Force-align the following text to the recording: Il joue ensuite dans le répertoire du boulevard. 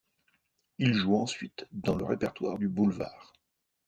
Il 0.79 0.95
joue 0.95 1.15
ensuite 1.15 1.67
dans 1.71 1.95
le 1.95 2.03
répertoire 2.03 2.57
du 2.57 2.67
boulevard. 2.67 3.33